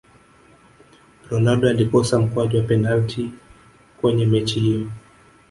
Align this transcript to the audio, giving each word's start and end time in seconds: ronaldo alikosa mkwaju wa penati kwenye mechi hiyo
ronaldo 1.29 1.69
alikosa 1.69 2.19
mkwaju 2.19 2.57
wa 2.57 2.63
penati 2.63 3.31
kwenye 4.01 4.25
mechi 4.25 4.59
hiyo 4.59 4.87